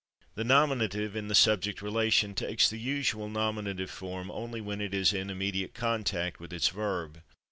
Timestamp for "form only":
3.91-4.59